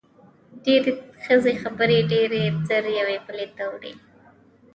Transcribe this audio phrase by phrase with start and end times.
[0.63, 3.93] ډېری ښځې خبرې ډېرې زر یوې بلې ته وړي.